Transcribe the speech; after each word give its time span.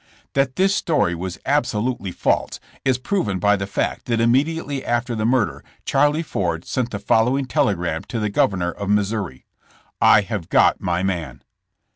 That 0.33 0.55
this 0.55 0.73
story 0.73 1.13
was 1.13 1.37
absolutely 1.45 2.11
false 2.11 2.59
is 2.83 2.97
proven 2.97 3.37
by 3.37 3.55
the 3.55 3.67
fact 3.67 4.05
that 4.07 4.19
immediately 4.19 4.83
after 4.83 5.13
the 5.13 5.27
murder 5.27 5.63
Charlie 5.85 6.23
Ford 6.23 6.65
sent 6.65 6.89
the 6.89 6.97
following 6.97 7.45
telegram 7.45 8.01
to 8.05 8.19
the 8.19 8.29
Governor 8.31 8.71
of 8.71 8.89
Mis 8.89 9.11
souri: 9.11 9.43
"I 10.01 10.21
have 10.21 10.49
got 10.49 10.81
my 10.81 11.03
man.'' 11.03 11.43